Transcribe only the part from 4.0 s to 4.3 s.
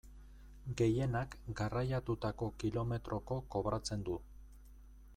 du.